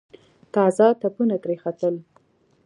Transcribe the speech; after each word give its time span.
تازه 0.53 0.87
تپونه 1.01 1.35
ترې 1.43 1.55
ختل. 1.63 1.95